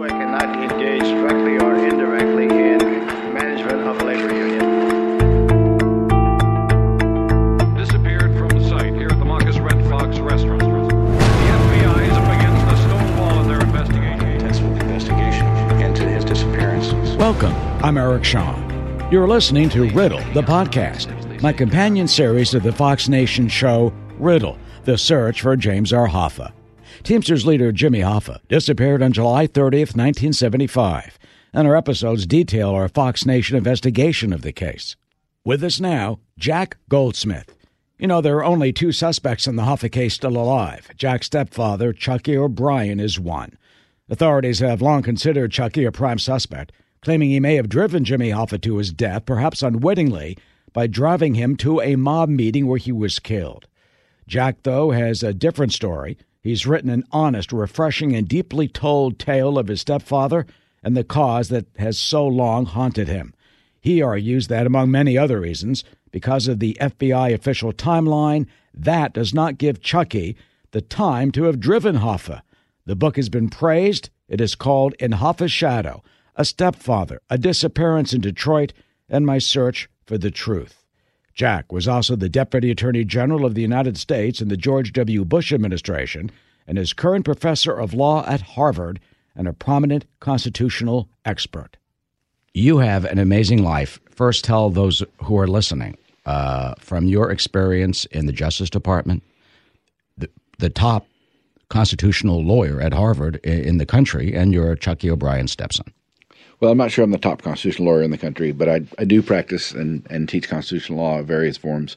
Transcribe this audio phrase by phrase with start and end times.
[0.00, 2.78] I cannot engage directly or indirectly in
[3.34, 4.88] management of a labor union.
[7.76, 10.60] disappeared from the site here at the Machus Red Fox restaurant.
[10.60, 14.28] The FBI is up against the stone wall in their investigation.
[14.28, 15.46] intensive investigation
[15.80, 16.92] into his disappearance.
[17.16, 17.54] Welcome.
[17.84, 19.08] I'm Eric Shawn.
[19.12, 24.58] You're listening to Riddle, the podcast, my companion series to the Fox Nation show Riddle,
[24.84, 26.08] the search for James R.
[26.08, 26.52] Hoffa.
[27.02, 31.18] Teamsters leader Jimmy Hoffa disappeared on July 30th, 1975,
[31.52, 34.96] and our episodes detail our Fox Nation investigation of the case.
[35.44, 37.54] With us now, Jack Goldsmith.
[37.98, 40.90] You know, there are only two suspects in the Hoffa case still alive.
[40.96, 43.56] Jack's stepfather, Chucky O'Brien, is one.
[44.10, 48.60] Authorities have long considered Chucky a prime suspect, claiming he may have driven Jimmy Hoffa
[48.62, 50.36] to his death, perhaps unwittingly,
[50.72, 53.66] by driving him to a mob meeting where he was killed.
[54.26, 56.18] Jack, though, has a different story.
[56.40, 60.46] He's written an honest, refreshing, and deeply told tale of his stepfather
[60.82, 63.34] and the cause that has so long haunted him.
[63.80, 69.34] He argues that, among many other reasons, because of the FBI official timeline, that does
[69.34, 70.36] not give Chucky
[70.70, 72.42] the time to have driven Hoffa.
[72.86, 74.10] The book has been praised.
[74.28, 76.02] It is called In Hoffa's Shadow
[76.36, 78.72] A Stepfather, A Disappearance in Detroit,
[79.08, 80.84] and My Search for the Truth.
[81.38, 85.24] Jack was also the Deputy Attorney General of the United States in the George W.
[85.24, 86.32] Bush administration
[86.66, 88.98] and is current professor of law at Harvard
[89.36, 91.76] and a prominent constitutional expert.
[92.54, 94.00] You have an amazing life.
[94.10, 99.22] First, tell those who are listening uh, from your experience in the Justice Department,
[100.16, 100.28] the,
[100.58, 101.06] the top
[101.68, 105.86] constitutional lawyer at Harvard i- in the country, and you're Chucky O'Brien's stepson.
[106.60, 109.04] Well, I'm not sure I'm the top constitutional lawyer in the country, but I, I
[109.04, 111.96] do practice and, and teach constitutional law in various forms.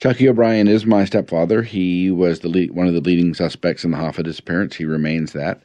[0.00, 1.62] Chucky O'Brien is my stepfather.
[1.62, 4.76] He was the lead, one of the leading suspects in the Hoffa disappearance.
[4.76, 5.62] He remains that.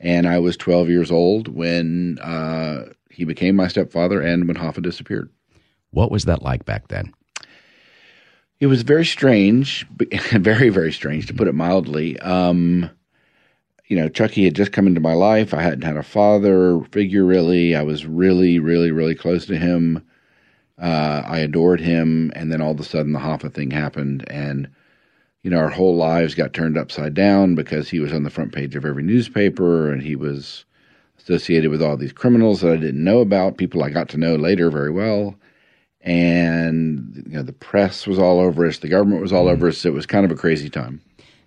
[0.00, 4.82] And I was 12 years old when uh, he became my stepfather and when Hoffa
[4.82, 5.30] disappeared.
[5.90, 7.12] What was that like back then?
[8.58, 9.86] It was very strange,
[10.32, 12.18] very, very strange to put it mildly.
[12.20, 12.90] Um,
[13.90, 15.52] you know, Chucky had just come into my life.
[15.52, 17.74] I hadn't had a father figure really.
[17.74, 20.06] I was really, really, really close to him.
[20.80, 22.30] Uh, I adored him.
[22.36, 24.24] And then all of a sudden the Hoffa thing happened.
[24.30, 24.68] And,
[25.42, 28.52] you know, our whole lives got turned upside down because he was on the front
[28.52, 30.64] page of every newspaper and he was
[31.18, 34.36] associated with all these criminals that I didn't know about, people I got to know
[34.36, 35.34] later very well
[36.02, 39.84] and you know the press was all over us, the government was all over us.
[39.84, 41.02] It was kind of a crazy time.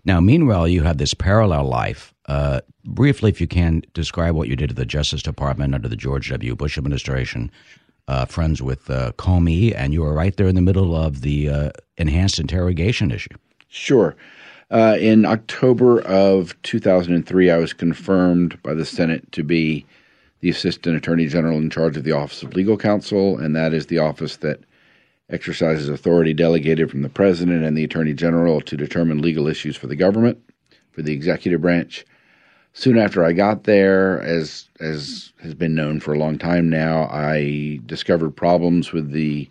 [0.05, 2.13] Now, meanwhile, you have this parallel life.
[2.25, 5.95] Uh, briefly, if you can, describe what you did at the Justice Department under the
[5.95, 6.55] George W.
[6.55, 7.51] Bush administration,
[8.07, 11.49] uh, friends with uh, Comey, and you were right there in the middle of the
[11.49, 13.35] uh, enhanced interrogation issue.
[13.69, 14.15] Sure.
[14.71, 19.85] Uh, in October of 2003, I was confirmed by the Senate to be
[20.41, 23.85] the Assistant Attorney General in charge of the Office of Legal Counsel, and that is
[23.85, 24.59] the office that
[25.33, 29.87] exercises authority delegated from the President and the Attorney General to determine legal issues for
[29.87, 30.37] the government,
[30.91, 32.05] for the executive branch.
[32.73, 37.03] Soon after I got there, as as has been known for a long time now,
[37.11, 39.49] I discovered problems with the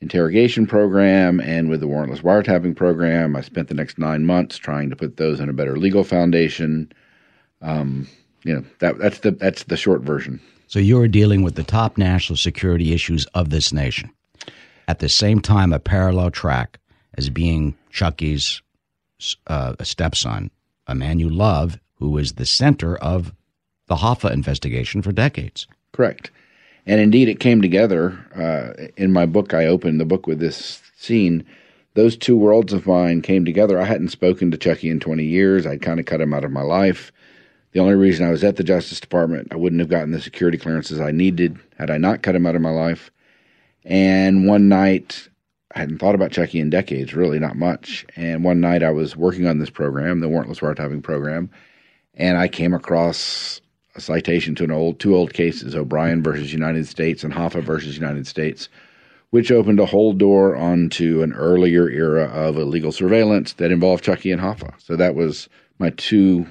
[0.00, 3.36] interrogation program and with the warrantless wiretapping program.
[3.36, 6.92] I spent the next nine months trying to put those in a better legal foundation.
[7.62, 8.08] Um,
[8.44, 10.40] you know that that's the that's the short version.
[10.66, 14.10] So you're dealing with the top national security issues of this nation.
[14.92, 16.78] At the same time, a parallel track
[17.16, 18.60] as being Chucky's
[19.46, 20.50] uh, stepson,
[20.86, 23.32] a man you love, who was the center of
[23.86, 25.66] the Hoffa investigation for decades.
[25.92, 26.30] Correct.
[26.84, 28.18] And indeed, it came together.
[28.36, 31.46] Uh, in my book, I opened the book with this scene.
[31.94, 33.80] Those two worlds of mine came together.
[33.80, 35.66] I hadn't spoken to Chucky in 20 years.
[35.66, 37.12] I'd kind of cut him out of my life.
[37.70, 40.58] The only reason I was at the Justice Department, I wouldn't have gotten the security
[40.58, 43.10] clearances I needed had I not cut him out of my life.
[43.84, 45.28] And one night,
[45.74, 48.06] I hadn't thought about Chucky in decades, really, not much.
[48.16, 51.50] And one night I was working on this program, the warrantless wiretapping program,
[52.14, 53.60] and I came across
[53.94, 57.96] a citation to an old two old cases, O'Brien versus United States and Hoffa versus
[57.96, 58.68] United States,
[59.30, 64.30] which opened a whole door onto an earlier era of illegal surveillance that involved Chucky
[64.30, 64.74] and Hoffa.
[64.78, 66.46] So that was my two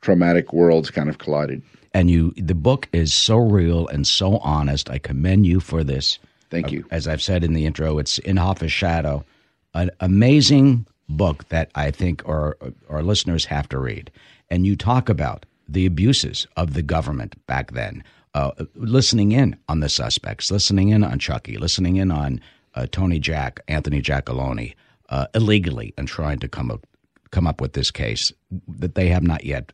[0.00, 1.62] traumatic worlds kind of collided.
[1.94, 4.90] And you, the book is so real and so honest.
[4.90, 6.18] I commend you for this.
[6.52, 6.84] Thank you.
[6.90, 9.24] As I've said in the intro, it's in Hoffa's shadow,
[9.72, 12.56] an amazing book that I think our
[12.88, 14.10] our listeners have to read.
[14.50, 18.04] And you talk about the abuses of the government back then,
[18.34, 22.38] uh, listening in on the suspects, listening in on Chucky, listening in on
[22.74, 24.74] uh, Tony Jack, Anthony Giacalone,
[25.08, 26.86] uh, illegally, and trying to come up
[27.30, 28.30] come up with this case
[28.68, 29.72] that they have not yet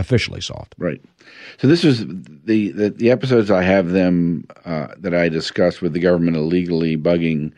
[0.00, 0.74] officially solved.
[0.78, 1.00] Right.
[1.58, 5.92] So this was the the, the episodes I have them uh, that I discussed with
[5.92, 7.52] the government illegally bugging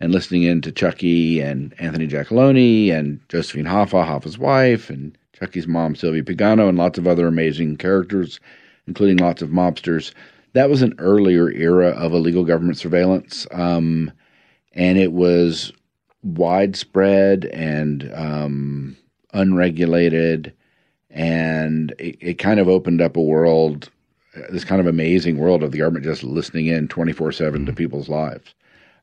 [0.00, 5.66] and listening in to Chucky and Anthony Giacalone and Josephine Hoffa, Hoffa's wife, and Chucky's
[5.66, 8.40] mom Sylvia Pagano, and lots of other amazing characters,
[8.86, 10.12] including lots of mobsters.
[10.52, 14.12] That was an earlier era of illegal government surveillance, um,
[14.72, 15.72] and it was
[16.22, 18.96] widespread and um,
[19.32, 20.52] unregulated,
[21.14, 23.88] and it, it, kind of opened up a world,
[24.50, 27.72] this kind of amazing world of the government just listening in twenty four seven to
[27.72, 27.78] mm-hmm.
[27.78, 28.54] people's lives.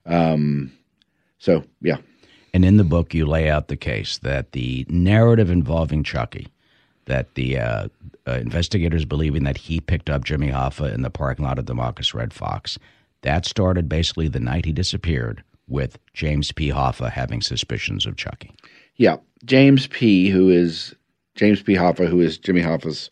[0.05, 0.71] Um,
[1.39, 1.97] so yeah.
[2.53, 6.49] And in the book, you lay out the case that the narrative involving Chucky,
[7.05, 7.87] that the uh,
[8.27, 11.73] uh, investigators believing that he picked up Jimmy Hoffa in the parking lot of the
[11.73, 12.77] Machus Red Fox,
[13.21, 16.69] that started basically the night he disappeared with James P.
[16.69, 18.53] Hoffa having suspicions of Chucky.
[18.97, 20.93] Yeah, James P., who is
[21.35, 21.73] James P.
[21.75, 23.09] Hoffa, who is Jimmy Hoffa's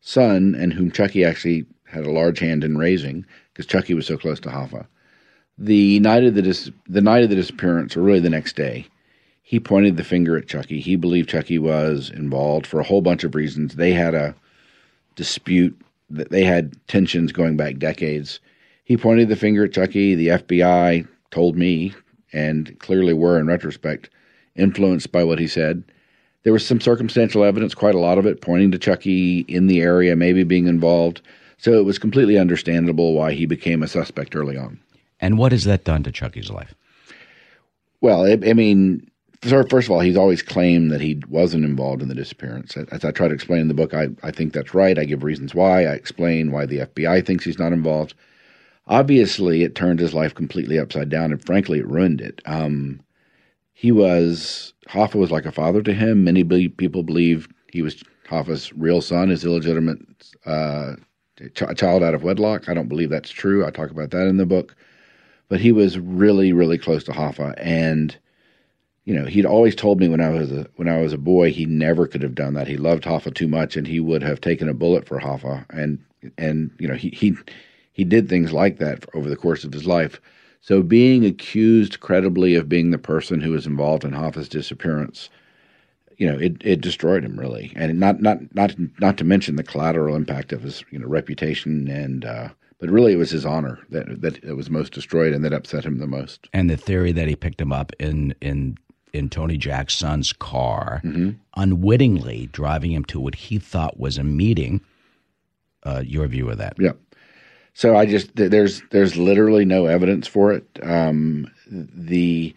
[0.00, 4.16] son, and whom Chucky actually had a large hand in raising because Chucky was so
[4.16, 4.86] close to Hoffa.
[5.58, 8.86] The night of the dis- the night of the disappearance, or really the next day,
[9.42, 10.80] he pointed the finger at Chucky.
[10.80, 13.76] He believed Chucky was involved for a whole bunch of reasons.
[13.76, 14.34] They had a
[15.14, 15.80] dispute
[16.10, 18.40] that they had tensions going back decades.
[18.84, 20.14] He pointed the finger at Chucky.
[20.14, 21.94] The FBI told me,
[22.32, 24.10] and clearly were in retrospect,
[24.54, 25.84] influenced by what he said.
[26.46, 29.80] There was some circumstantial evidence, quite a lot of it, pointing to Chucky in the
[29.80, 31.20] area, maybe being involved.
[31.58, 34.78] So it was completely understandable why he became a suspect early on.
[35.20, 36.72] And what has that done to Chucky's life?
[38.00, 39.10] Well, I, I mean,
[39.42, 42.76] first of all, he's always claimed that he wasn't involved in the disappearance.
[42.76, 45.00] As I try to explain in the book, I, I think that's right.
[45.00, 45.86] I give reasons why.
[45.86, 48.14] I explain why the FBI thinks he's not involved.
[48.86, 52.40] Obviously, it turned his life completely upside down, and frankly, it ruined it.
[52.46, 53.00] Um,
[53.78, 56.24] he was Hoffa was like a father to him.
[56.24, 59.98] Many people believe he was Hoffa's real son, his illegitimate
[60.46, 60.94] uh,
[61.54, 62.70] ch- child out of wedlock.
[62.70, 63.66] I don't believe that's true.
[63.66, 64.74] I talk about that in the book.
[65.50, 68.16] But he was really, really close to Hoffa, and
[69.04, 71.52] you know, he'd always told me when I was a when I was a boy
[71.52, 72.66] he never could have done that.
[72.68, 75.66] He loved Hoffa too much, and he would have taken a bullet for Hoffa.
[75.68, 76.02] And
[76.38, 77.36] and you know he he
[77.92, 80.18] he did things like that over the course of his life.
[80.66, 85.30] So being accused credibly of being the person who was involved in Hoffa's disappearance,
[86.16, 89.62] you know, it, it destroyed him really, and not not not not to mention the
[89.62, 92.24] collateral impact of his you know reputation and.
[92.24, 92.48] Uh,
[92.78, 95.98] but really, it was his honor that that, was most destroyed, and that upset him
[95.98, 96.46] the most.
[96.52, 98.76] And the theory that he picked him up in in
[99.14, 101.30] in Tony Jack's son's car, mm-hmm.
[101.56, 104.82] unwittingly driving him to what he thought was a meeting.
[105.84, 106.74] Uh, your view of that?
[106.78, 106.92] Yeah.
[107.76, 110.66] So I just there's there's literally no evidence for it.
[110.82, 112.54] Um, the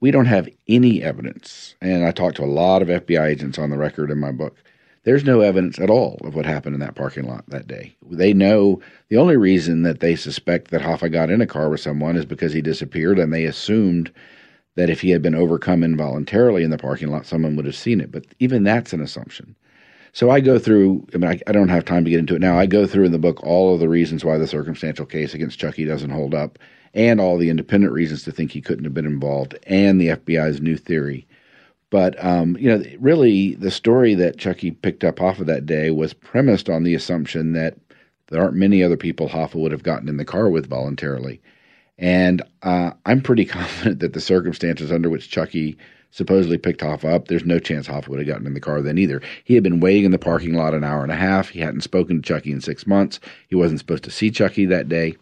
[0.00, 3.70] we don't have any evidence, and I talked to a lot of FBI agents on
[3.70, 4.54] the record in my book.
[5.04, 7.96] There's no evidence at all of what happened in that parking lot that day.
[8.10, 11.80] They know the only reason that they suspect that Hoffa got in a car with
[11.80, 14.12] someone is because he disappeared, and they assumed
[14.74, 18.02] that if he had been overcome involuntarily in the parking lot, someone would have seen
[18.02, 18.12] it.
[18.12, 19.56] But even that's an assumption.
[20.12, 22.40] So I go through, I mean, I, I, don't have time to get into it
[22.40, 22.58] now.
[22.58, 25.58] I go through in the book all of the reasons why the circumstantial case against
[25.58, 26.58] Chucky doesn't hold up,
[26.94, 30.60] and all the independent reasons to think he couldn't have been involved, and the FBI's
[30.60, 31.26] new theory.
[31.90, 36.14] But, um, you know, really, the story that Chucky picked up Hoffa that day was
[36.14, 37.76] premised on the assumption that
[38.28, 41.40] there aren't many other people Hoffa would have gotten in the car with voluntarily.
[41.98, 45.78] And uh, I'm pretty confident that the circumstances under which Chucky
[46.16, 48.96] supposedly picked Hoffa up, there's no chance Hoffa would have gotten in the car then
[48.96, 49.20] either.
[49.44, 51.50] He had been waiting in the parking lot an hour and a half.
[51.50, 53.20] He hadn't spoken to Chucky in six months.
[53.48, 55.14] He wasn't supposed to see Chucky that day.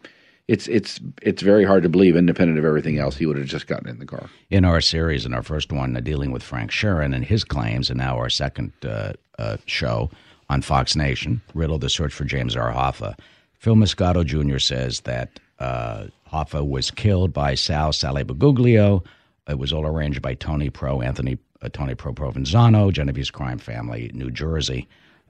[0.46, 3.66] It's it's it's very hard to believe, independent of everything else, he would have just
[3.66, 4.28] gotten in the car.
[4.50, 7.88] In our series, in our first one, uh, dealing with Frank Sheeran and his claims,
[7.88, 10.10] and now our second uh, uh, show
[10.50, 12.72] on Fox Nation, Riddle: The Search for James R.
[12.72, 13.18] Hoffa.
[13.54, 14.58] Phil Moscato Jr.
[14.58, 19.02] says that uh, Hoffa was killed by Sal Sally Briguglio.
[19.48, 24.10] It was all arranged by Tony Pro, Anthony uh, Tony Pro Provenzano, Genovese crime family,
[24.14, 24.88] New Jersey,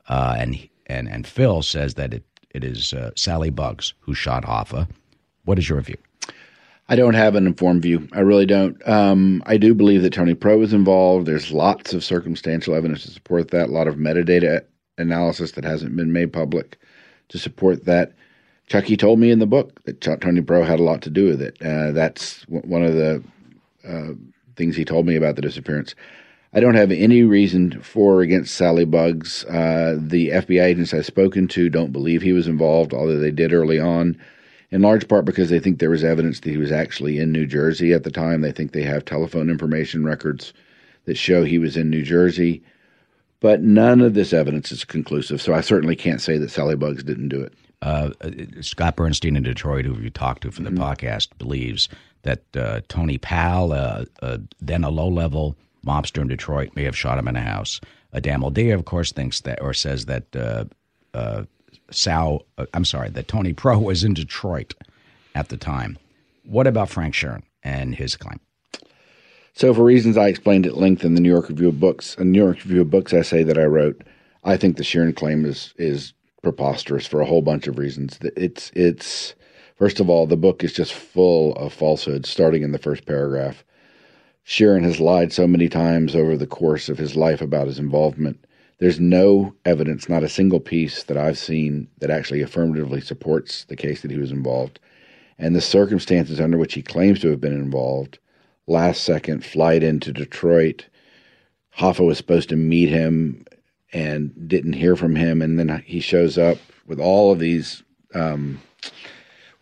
[0.08, 4.44] uh, and and and Phil says that it it is uh, Sally Bugs who shot
[4.44, 4.88] Hoffa.
[5.44, 5.96] What is your view?
[6.88, 8.06] I don't have an informed view.
[8.12, 8.76] I really don't.
[8.86, 11.26] Um, I do believe that Tony Pro was involved.
[11.26, 13.68] There's lots of circumstantial evidence to support that.
[13.68, 14.64] A lot of metadata
[14.98, 16.78] analysis that hasn't been made public
[17.28, 18.12] to support that.
[18.66, 21.42] Chucky told me in the book that Tony Pro had a lot to do with
[21.42, 21.56] it.
[21.62, 23.22] Uh, that's one of the
[23.86, 24.12] uh,
[24.56, 25.94] things he told me about the disappearance.
[26.52, 29.44] I don't have any reason for or against Sally Bugs.
[29.46, 33.52] Uh, the FBI agents I've spoken to don't believe he was involved, although they did
[33.52, 34.16] early on,
[34.70, 37.46] in large part because they think there was evidence that he was actually in New
[37.46, 38.40] Jersey at the time.
[38.40, 40.52] They think they have telephone information records
[41.06, 42.62] that show he was in New Jersey.
[43.40, 47.02] But none of this evidence is conclusive, so I certainly can't say that Sally Bugs
[47.02, 47.52] didn't do it.
[47.82, 48.10] Uh,
[48.62, 51.88] Scott Burnstein in Detroit, who you talked to for the podcast, believes
[52.24, 56.96] that uh, Tony Powell, uh, uh, then a low level mobster in Detroit, may have
[56.96, 57.80] shot him in a house.
[58.20, 60.64] Dan Moldea, of course, thinks that or says that uh,
[61.14, 61.44] uh,
[61.90, 64.74] Sal, uh, I'm sorry, that Tony Pro was in Detroit
[65.34, 65.98] at the time.
[66.44, 68.40] What about Frank Sheeran and his claim?
[69.54, 72.24] So, for reasons I explained at length in the New York Review of Books, a
[72.24, 74.02] New York Review of Books essay that I wrote,
[74.42, 76.12] I think the Sheeran claim is is
[76.42, 78.18] preposterous for a whole bunch of reasons.
[78.36, 79.34] It's it's
[79.76, 83.64] first of all, the book is just full of falsehoods, starting in the first paragraph.
[84.46, 88.44] Sheeran has lied so many times over the course of his life about his involvement.
[88.78, 93.76] There's no evidence, not a single piece that I've seen that actually affirmatively supports the
[93.76, 94.80] case that he was involved.
[95.38, 98.18] And the circumstances under which he claims to have been involved
[98.66, 100.86] last second flight into Detroit.
[101.78, 103.44] Hoffa was supposed to meet him
[103.92, 107.82] and didn't hear from him, and then he shows up with all of these,
[108.14, 108.60] um,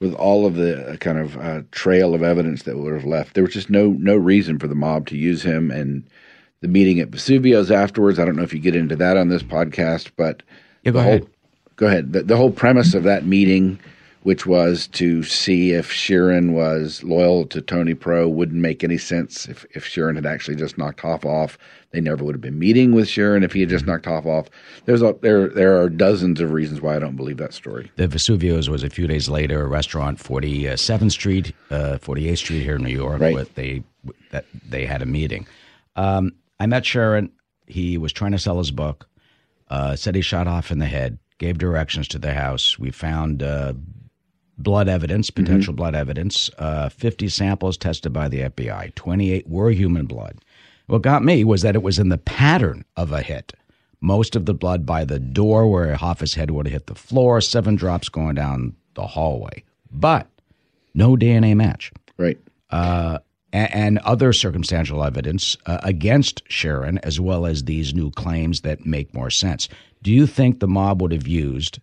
[0.02, 3.34] with all of the kind of uh, trail of evidence that would have left.
[3.34, 6.02] There was just no no reason for the mob to use him, and
[6.60, 8.18] the meeting at Vesuvio's afterwards.
[8.18, 10.42] I don't know if you get into that on this podcast, but
[10.82, 11.26] Yeah, go the whole- ahead.
[11.76, 12.12] go ahead.
[12.12, 13.78] The, the whole premise of that meeting,
[14.22, 19.48] which was to see if Sheeran was loyal to Tony Pro, wouldn't make any sense
[19.48, 21.58] if, if Sheeran had actually just knocked Hoff off.
[21.90, 24.48] They never would have been meeting with Sheeran if he had just knocked Hoff off.
[24.86, 27.90] There's a, there there are dozens of reasons why I don't believe that story.
[27.96, 32.76] The Vesuvio's was a few days later, a restaurant, 47th Street, uh, 48th Street here
[32.76, 33.20] in New York.
[33.20, 33.34] Right.
[33.34, 33.82] With they
[34.30, 35.46] that they had a meeting.
[35.96, 37.30] Um, I met Sheeran.
[37.66, 39.08] He was trying to sell his book.
[39.68, 41.18] Uh, said he shot off in the head.
[41.38, 42.78] Gave directions to the house.
[42.78, 43.72] We found uh,
[44.58, 46.50] blood evidence, potential blood evidence.
[46.58, 48.94] Uh, 50 samples tested by the FBI.
[48.94, 50.38] 28 were human blood.
[50.86, 53.52] What got me was that it was in the pattern of a hit.
[54.00, 57.40] Most of the blood by the door where Hoffa's head would have hit the floor,
[57.40, 59.62] seven drops going down the hallway.
[59.90, 60.26] But
[60.94, 61.92] no DNA match.
[62.18, 62.38] Right.
[62.70, 63.18] Uh,
[63.52, 68.84] a- and other circumstantial evidence uh, against Sheeran, as well as these new claims that
[68.84, 69.68] make more sense.
[70.02, 71.78] Do you think the mob would have used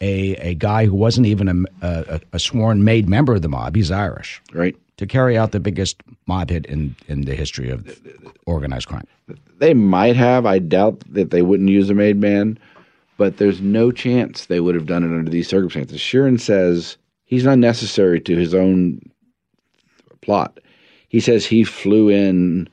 [0.00, 3.76] a a guy who wasn't even a, a, a sworn made member of the mob?
[3.76, 4.76] He's Irish Right.
[4.96, 8.00] to carry out the biggest mob hit in in the history of
[8.46, 9.06] organized crime.
[9.58, 10.46] They might have.
[10.46, 12.58] I doubt that they wouldn't use a made man,
[13.16, 15.98] but there's no chance they would have done it under these circumstances.
[16.00, 19.00] Sheeran says he's unnecessary to his own
[20.22, 20.58] plot.
[21.08, 22.68] He says he flew in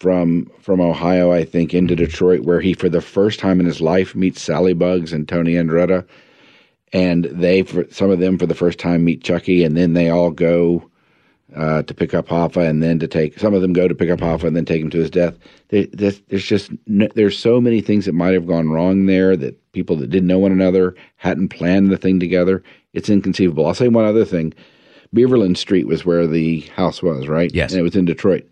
[0.00, 3.80] from from Ohio, I think, into Detroit, where he, for the first time in his
[3.80, 6.06] life, meets Sally Bugs and Tony Andretta,
[6.92, 10.08] and they, for some of them, for the first time, meet Chucky, and then they
[10.08, 10.88] all go
[11.56, 14.10] uh, to pick up Hoffa, and then to take some of them go to pick
[14.10, 15.34] up Hoffa, and then take him to his death.
[15.68, 19.36] There, there's, there's just no, there's so many things that might have gone wrong there
[19.36, 22.62] that people that didn't know one another hadn't planned the thing together.
[22.92, 23.66] It's inconceivable.
[23.66, 24.54] I'll say one other thing.
[25.14, 27.50] Beaverland Street was where the house was, right?
[27.54, 27.72] Yes.
[27.72, 28.46] and it was in Detroit.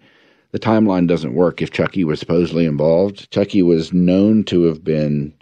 [0.52, 3.31] The timeline doesn't work if Chucky was supposedly involved.
[3.31, 5.35] Chucky was known to have been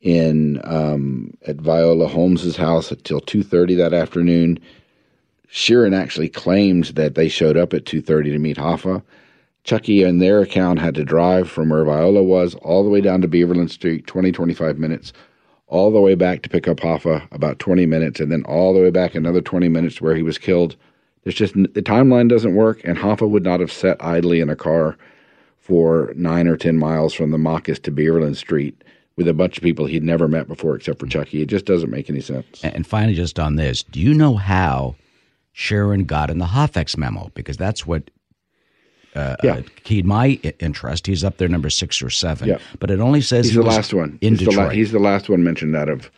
[0.00, 4.58] in um, at Viola Holmes's house until two thirty that afternoon.
[5.50, 9.02] Sheeran actually claims that they showed up at two thirty to meet Hoffa.
[9.64, 13.20] Chucky, in their account, had to drive from where Viola was all the way down
[13.22, 15.12] to Beaverland Street, 20, 25 minutes,
[15.66, 18.80] all the way back to pick up Hoffa, about 20 minutes, and then all the
[18.80, 20.76] way back another 20 minutes where he was killed.
[21.24, 24.54] There's just the timeline doesn't work, and Hoffa would not have sat idly in a
[24.54, 24.96] car
[25.58, 28.84] for nine or 10 miles from the Machus to Beaverland Street
[29.16, 31.40] with a bunch of people he'd never met before except for Chucky.
[31.42, 32.62] It just doesn't make any sense.
[32.62, 34.94] And finally, just on this, do you know how
[35.54, 37.30] Sheeran got in the Hoffex memo?
[37.34, 38.10] Because that's what
[39.14, 39.54] uh, Yeah.
[39.54, 41.06] uh, keyed my interest.
[41.06, 42.48] He's up there, number six or seven.
[42.48, 42.58] Yeah.
[42.78, 44.18] But it only says He's he the last one.
[44.20, 44.66] in he's The Detroit.
[44.68, 46.10] la- he's the last one mentioned out of.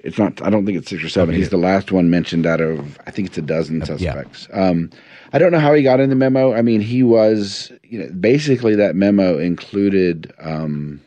[0.00, 0.42] It's not.
[0.42, 1.34] I don't think it's six or seven.
[1.34, 2.98] He's the last one mentioned out of.
[3.06, 4.48] I think it's a dozen suspects.
[4.52, 4.90] Um,
[5.32, 6.52] I don't know how he got in the memo.
[6.52, 7.70] I mean, he was.
[7.84, 11.00] You know, basically that memo included um,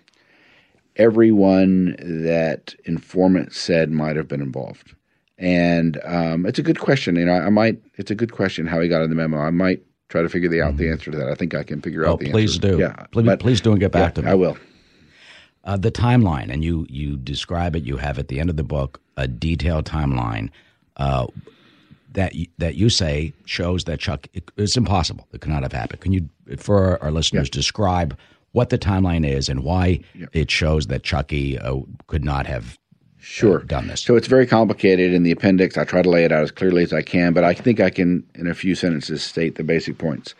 [0.95, 4.93] everyone that informant said might have been involved,
[5.37, 7.15] and um, it's a good question.
[7.15, 7.79] You know, I might.
[7.95, 9.37] It's a good question how he got in the memo.
[9.39, 11.27] I might try to figure the, out the answer to that.
[11.29, 12.09] I think I can figure Mm-hmm.
[12.09, 12.71] Oh, out the please answer.
[12.73, 12.79] do.
[12.79, 14.31] Yeah, Please- but- please do and get back yeah, to me.
[14.31, 14.57] I will.
[15.63, 17.83] uh, the timeline, and you you describe it.
[17.83, 20.49] You have at the end of the book a detailed timeline
[20.97, 21.25] uh,
[22.11, 25.27] that you, that you say shows that Chuck it, it's impossible.
[25.33, 26.01] It could not have happened.
[26.01, 28.17] Can you, for our, our listeners, describe
[28.55, 29.99] what the timeline is and why
[30.31, 32.79] it shows that Chucky uh, could not have
[33.17, 34.01] sure done this?
[34.01, 35.77] So it's very complicated in the appendix.
[35.77, 37.89] I try to lay it out as clearly as I can, but I think I
[37.89, 40.35] can, in a few sentences, state the basic points.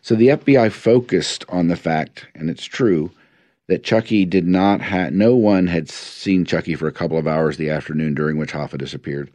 [0.00, 3.10] So the FBI focused on the fact, and it's true,
[3.66, 7.58] that Chucky did not have, no one had seen Chucky for a couple of hours
[7.58, 9.30] the afternoon during which Hoffa disappeared.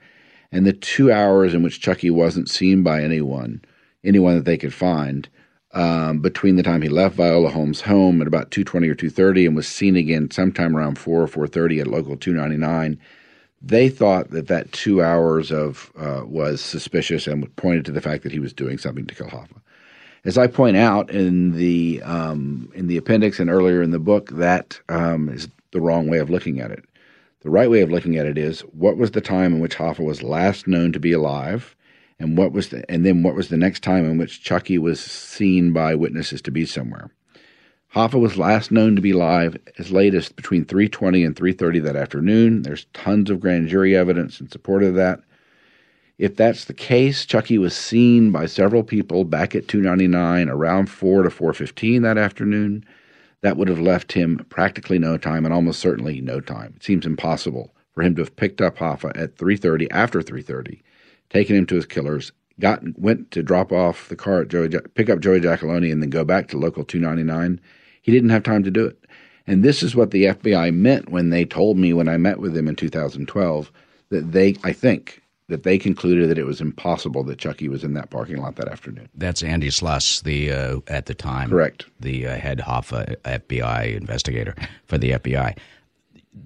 [0.51, 3.61] And the two hours in which Chucky wasn't seen by anyone,
[4.03, 5.29] anyone that they could find,
[5.73, 9.55] um, between the time he left Viola Holmes' home at about 2.20 or 2.30 and
[9.55, 12.99] was seen again sometime around 4 or 4.30 at local 299,
[13.61, 18.23] they thought that that two hours of uh, was suspicious and pointed to the fact
[18.23, 19.61] that he was doing something to kill Hoffa.
[20.25, 24.29] As I point out in the um, in the appendix and earlier in the book,
[24.31, 26.85] that um, is the wrong way of looking at it.
[27.41, 29.99] The right way of looking at it is what was the time in which Hoffa
[29.99, 31.75] was last known to be alive,
[32.19, 34.99] and what was the, and then what was the next time in which Chucky was
[34.99, 37.09] seen by witnesses to be somewhere.
[37.95, 41.95] Hoffa was last known to be live as late as between 3:20 and 3:30 that
[41.95, 42.63] afternoon.
[42.63, 45.19] There's tons of grand jury evidence in support of that.
[46.17, 51.23] If that's the case, Chucky was seen by several people back at 299 around 4
[51.23, 52.83] to 4:15 that afternoon.
[53.41, 56.73] That would have left him practically no time and almost certainly no time.
[56.77, 60.81] It seems impossible for him to have picked up Hoffa at 3:30 after 3:30,
[61.33, 65.09] taken him to his killers, got went to drop off the car at Joey, pick
[65.09, 67.59] up Joey Giacalone and then go back to local 299.
[68.01, 68.99] He didn't have time to do it.
[69.45, 72.53] And this is what the FBI meant when they told me when I met with
[72.53, 73.71] them in 2012
[74.09, 77.93] that they, I think, that they concluded that it was impossible that Chucky was in
[77.93, 79.09] that parking lot that afternoon.
[79.15, 84.55] That's Andy Sluss, the uh, at the time correct the uh, head Hoffa FBI investigator
[84.85, 85.57] for the FBI.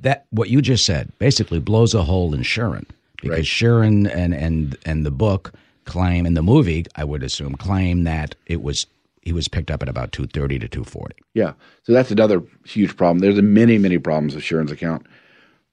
[0.02, 2.86] That what you just said basically blows a hole in Sheeran
[3.22, 3.46] because Right.
[3.46, 5.54] Sheeran and and and the book
[5.86, 8.88] claim in the movie I would assume claim that it was
[9.22, 11.16] he was picked up at about two thirty to two forty.
[11.34, 11.54] Yeah.
[11.84, 13.20] So that's another huge problem.
[13.20, 15.06] There's a many, many problems with Sheeran's account.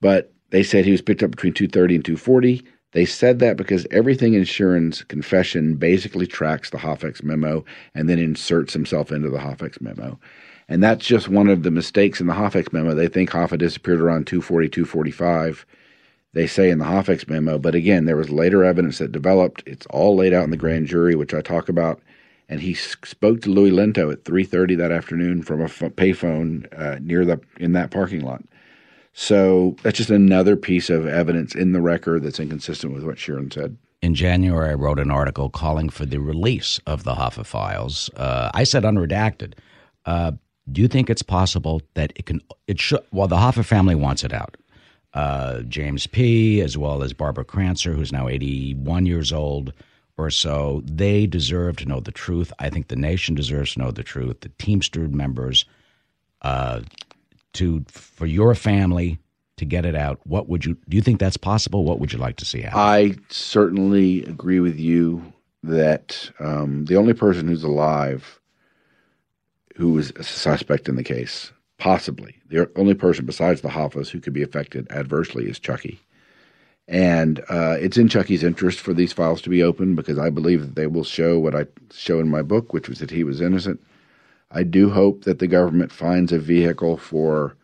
[0.00, 2.62] But they said he was picked up between 230 and 240.
[2.92, 8.18] They said that because everything in Sheeran's confession basically tracks the Hoffex memo and then
[8.20, 10.18] inserts himself into the Hoffex memo.
[10.68, 12.94] And that's just one of the mistakes in the Hoffex memo.
[12.94, 15.66] They think Hoffa disappeared around 240, 245.
[16.34, 19.62] They say in the Hoffex memo, but again, there was later evidence that developed.
[19.66, 22.02] It's all laid out in the grand jury, which I talk about.
[22.49, 27.25] And he spoke to Louis Linteau at 3:30 that afternoon from a payphone uh, near
[27.25, 28.42] the in that parking lot.
[29.12, 33.52] So that's just another piece of evidence in the record that's inconsistent with what Sheeran
[33.52, 33.76] said.
[34.02, 38.10] In January, I wrote an article calling for the release of the Hoffa files.
[38.16, 39.54] Uh, I said unredacted.
[40.04, 40.32] Uh,
[40.70, 42.40] do you think it's possible that it can?
[42.66, 43.00] It should.
[43.12, 44.56] Well, the Hoffa family wants it out.
[45.14, 46.60] Uh, James P.
[46.60, 49.72] as well as Barbara Crancer, who's now 81 years old
[50.16, 52.52] or so, they deserve to know the truth.
[52.58, 54.40] I think the nation deserves to know the truth.
[54.40, 55.64] The Teamster members,
[56.42, 56.80] uh,
[57.54, 59.18] to for your family
[59.56, 60.20] to get it out.
[60.24, 60.96] What would you do?
[60.96, 61.84] You think that's possible?
[61.84, 62.78] What would you like to see happen?
[62.78, 68.40] I certainly agree with you that um, the only person who's alive
[69.76, 74.21] who is a suspect in the case, possibly the only person besides the Hoffas who
[74.21, 76.00] could be affected adversely, is Chucky.
[76.87, 80.60] And uh, it's in Chucky's interest for these files to be open because I believe
[80.60, 83.41] that they will show what I show in my book, which was that he was
[83.41, 83.80] innocent.
[84.50, 87.56] I do hope that the government finds a vehicle for.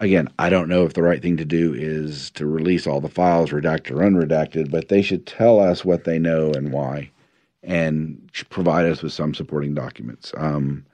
[0.00, 3.08] Again, I don't know if the right thing to do is to release all the
[3.08, 7.08] files, redacted or unredacted, but they should tell us what they know and why,
[7.62, 10.32] and provide us with some supporting documents.
[10.36, 10.84] Um,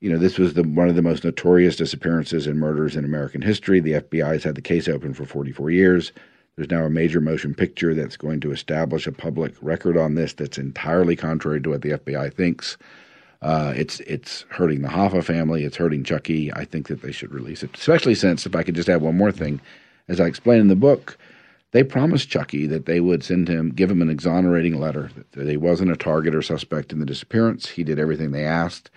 [0.00, 3.42] you know, this was the one of the most notorious disappearances and murders in American
[3.42, 3.80] history.
[3.80, 6.12] The FBI has had the case open for 44 years.
[6.56, 10.32] There's now a major motion picture that's going to establish a public record on this
[10.32, 12.76] that's entirely contrary to what the FBI thinks.
[13.42, 15.64] Uh, it's it's hurting the Hoffa family.
[15.64, 16.52] It's hurting Chucky.
[16.52, 19.16] I think that they should release it, especially since, if I could just add one
[19.16, 19.60] more thing,
[20.08, 21.18] as I explain in the book,
[21.72, 25.56] they promised Chucky that they would send him, give him an exonerating letter, that he
[25.56, 27.68] wasn't a target or suspect in the disappearance.
[27.68, 28.90] He did everything they asked.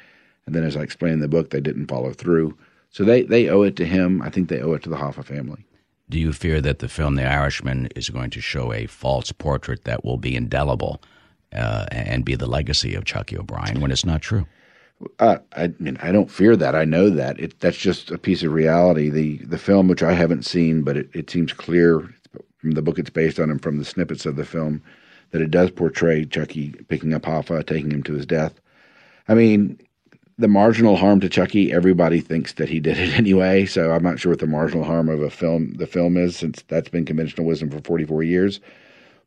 [0.49, 2.57] And then, as I explain in the book, they didn't follow through.
[2.89, 4.19] So they, they owe it to him.
[4.23, 5.63] I think they owe it to the Hoffa family.
[6.09, 9.83] Do you fear that the film The Irishman is going to show a false portrait
[9.83, 11.03] that will be indelible
[11.53, 14.47] uh, and be the legacy of Chucky O'Brien when it's not true?
[15.19, 16.73] Uh, I mean, I don't fear that.
[16.73, 17.39] I know that.
[17.39, 19.11] It, that's just a piece of reality.
[19.11, 22.09] The the film, which I haven't seen, but it, it seems clear
[22.57, 24.81] from the book it's based on and from the snippets of the film
[25.29, 28.59] that it does portray Chucky picking up Hoffa, taking him to his death.
[29.27, 29.79] I mean,
[30.39, 33.65] the marginal harm to Chucky, everybody thinks that he did it anyway.
[33.65, 36.63] So I'm not sure what the marginal harm of a film the film is, since
[36.67, 38.59] that's been conventional wisdom for 44 years.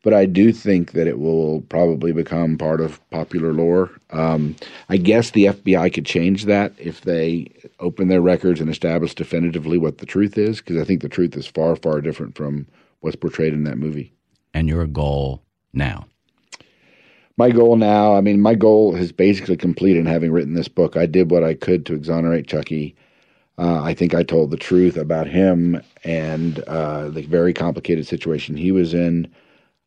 [0.03, 3.93] But I do think that it will probably become part of popular lore.
[4.11, 4.57] Um,
[4.89, 9.79] I guess the FBI could change that if they open their records and establish definitively
[9.79, 12.67] what the truth is, because I think the truth is far, far different from
[13.01, 14.13] what's portrayed in that movie.
[14.55, 16.07] And your goal now?
[17.37, 20.97] My goal now, I mean, my goal is basically complete in having written this book.
[20.97, 22.95] I did what I could to exonerate Chucky.
[23.59, 28.57] Uh, I think I told the truth about him and uh, the very complicated situation
[28.57, 29.33] he was in.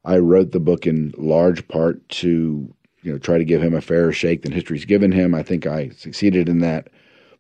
[0.06, 3.82] I wrote the book in large part to, you know, try to give him a
[3.82, 5.34] fairer shake than history's given him.
[5.34, 6.90] I think I succeeded in that,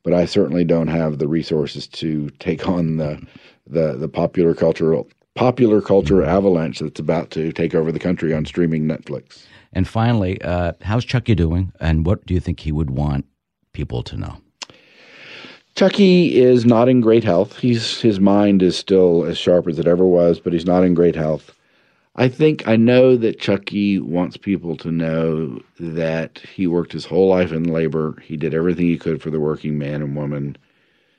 [0.04, 3.26] but I certainly don't have the resources to take on the
[3.68, 8.46] the, the popular cultural popular culture avalanche that's about to take over the country on
[8.46, 9.46] streaming Netflix.
[9.74, 13.26] And finally, uh, how's Chucky doing, and what do you think he would want
[13.74, 14.38] people to know?
[15.76, 17.58] Chucky is not in great health.
[17.58, 20.94] He's his mind is still as sharp as it ever was, but he's not in
[20.94, 21.52] great health.
[22.16, 27.28] I think I know that Chucky wants people to know that he worked his whole
[27.28, 28.16] life in labor.
[28.24, 30.56] He did everything he could for the working man and woman.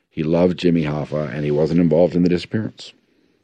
[0.08, 2.94] He loved Jimmy Hoffa, and he wasn't involved in the disappearance.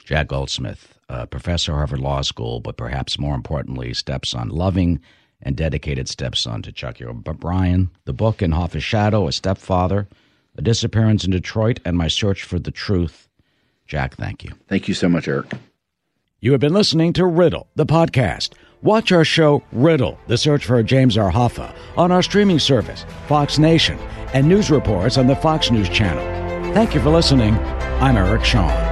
[0.04, 5.00] Jack Goldsmith, a professor at Harvard Law School, but perhaps more importantly, stepson, loving
[5.40, 7.90] and dedicated stepson to Chucky O'Brien.
[8.04, 10.08] The book In Hoffa's Shadow, A Stepfather,
[10.56, 13.28] A Disappearance in Detroit, and My Search for the Truth.
[13.86, 14.52] Jack, thank you.
[14.68, 15.52] Thank you so much, Eric.
[16.40, 18.54] You have been listening to Riddle, the podcast.
[18.82, 21.30] Watch our show, Riddle, the search for James R.
[21.30, 23.96] Hoffa, on our streaming service, Fox Nation,
[24.34, 26.74] and news reports on the Fox News Channel.
[26.74, 27.54] Thank you for listening.
[28.00, 28.91] I'm Eric Shawn.